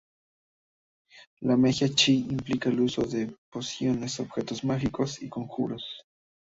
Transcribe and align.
La 1.41 1.55
magia 1.55 1.87
Chi 1.89 2.25
implica 2.31 2.69
el 2.69 2.79
uso 2.79 3.03
de 3.03 3.37
pociones, 3.51 4.19
objetos 4.19 4.63
mágicos 4.63 5.21
y 5.21 5.29
conjuros. 5.29 6.03